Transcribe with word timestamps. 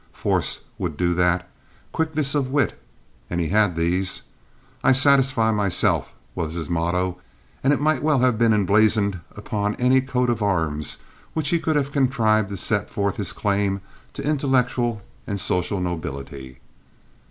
Force 0.13 0.61
would 0.79 0.97
do 0.97 1.13
that. 1.13 1.47
Quickness 1.91 2.33
of 2.33 2.49
wit. 2.49 2.75
And 3.29 3.39
he 3.39 3.49
had 3.49 3.75
these. 3.75 4.23
"I 4.83 4.93
satisfy 4.93 5.51
myself," 5.51 6.15
was 6.33 6.55
his 6.55 6.71
motto; 6.71 7.21
and 7.63 7.71
it 7.71 7.79
might 7.79 8.01
well 8.01 8.17
have 8.21 8.35
been 8.35 8.51
emblazoned 8.51 9.19
upon 9.35 9.75
any 9.75 10.01
coat 10.01 10.31
of 10.31 10.41
arms 10.41 10.97
which 11.35 11.49
he 11.49 11.59
could 11.59 11.75
have 11.75 11.91
contrived 11.91 12.49
to 12.49 12.57
set 12.57 12.89
forth 12.89 13.17
his 13.17 13.31
claim 13.31 13.81
to 14.13 14.23
intellectual 14.27 15.03
and 15.27 15.39
social 15.39 15.79
nobility. 15.79 16.57